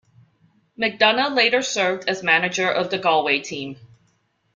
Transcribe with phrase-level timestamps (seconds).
[0.79, 3.77] McDonagh later served as manager of the Galway team.